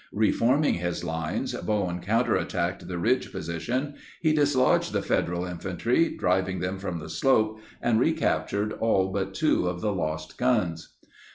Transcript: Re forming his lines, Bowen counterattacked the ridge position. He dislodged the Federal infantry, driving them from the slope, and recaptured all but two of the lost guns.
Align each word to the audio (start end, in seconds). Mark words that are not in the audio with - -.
Re 0.13 0.31
forming 0.31 0.73
his 0.79 1.03
lines, 1.03 1.53
Bowen 1.53 2.01
counterattacked 2.01 2.87
the 2.87 2.97
ridge 2.97 3.31
position. 3.31 3.93
He 4.19 4.33
dislodged 4.33 4.93
the 4.93 5.03
Federal 5.03 5.45
infantry, 5.45 6.17
driving 6.17 6.57
them 6.57 6.79
from 6.79 6.97
the 6.97 7.07
slope, 7.07 7.59
and 7.83 7.99
recaptured 7.99 8.73
all 8.73 9.09
but 9.11 9.35
two 9.35 9.67
of 9.67 9.81
the 9.81 9.93
lost 9.93 10.39
guns. 10.39 10.95